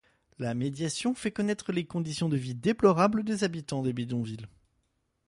[0.39, 4.47] La médiatisation fait connaître les conditions de vie déplorables des habitants des bidonvilles.